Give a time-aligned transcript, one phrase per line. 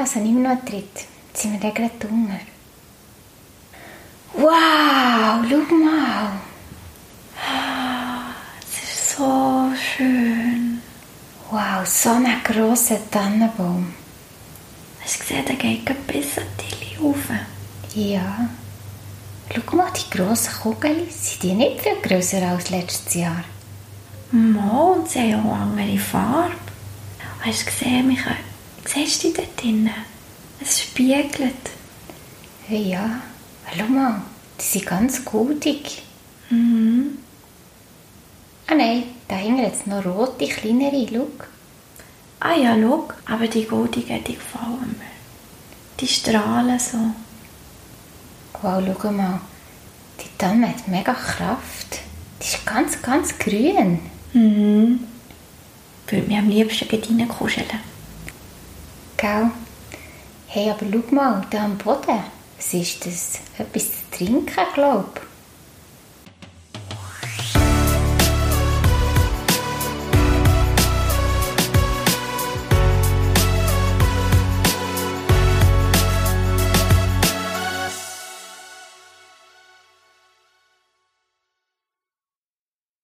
[0.00, 1.04] Das habe ich immer noch Tritt.
[1.28, 2.40] Jetzt sind wir dann gerade Hunger.
[4.32, 6.40] Wow, schau mal.
[8.62, 10.80] Es ist so schön.
[11.50, 13.92] Wow, so ein grosser Tannenbaum.
[15.02, 17.18] Hast du gesehen, der geht bis an die rauf.
[17.94, 18.48] Ja.
[19.54, 23.44] Schau mal, die grossen Kugeln, sind die nicht viel grösser als letztes Jahr?
[24.30, 26.54] Mal, und sie haben auch andere Farbe.
[27.42, 28.49] Hast du gesehen, Michael?
[28.84, 29.90] Siehst du die dort drinnen?
[30.60, 31.70] Es spiegelt.
[32.68, 33.20] Ja,
[33.76, 34.22] schau mal,
[34.60, 36.02] die sind ganz goldig.
[36.50, 37.18] Mhm.
[38.66, 41.26] Ah nein, da hängen jetzt noch rote, kleinere, schau.
[42.40, 45.06] Ah ja, schau, aber die goldigen, die gefallen mir.
[45.98, 46.98] Die strahlen so.
[48.62, 49.40] Wow, schau mal,
[50.20, 52.00] die Tanne hat mega Kraft.
[52.40, 53.98] Die ist ganz, ganz grün.
[54.32, 55.00] Mhm.
[56.06, 57.66] Ich würde mich am liebsten reinkuscheln.
[59.20, 59.50] Gell?
[60.46, 62.24] Hey, aber schau mal, da am Boden.
[62.56, 63.32] Was ist das?
[63.58, 65.19] Etwas zu trinken, glaube ich.